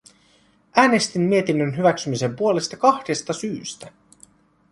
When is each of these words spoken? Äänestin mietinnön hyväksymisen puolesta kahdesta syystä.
Äänestin 0.75 1.21
mietinnön 1.21 1.77
hyväksymisen 1.77 2.35
puolesta 2.35 2.77
kahdesta 2.77 3.33
syystä. 3.33 3.91